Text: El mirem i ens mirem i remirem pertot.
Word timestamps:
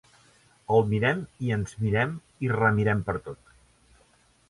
El 0.77 0.81
mirem 0.93 1.21
i 1.49 1.53
ens 1.59 1.77
mirem 1.85 2.17
i 2.47 2.53
remirem 2.57 3.07
pertot. 3.11 3.57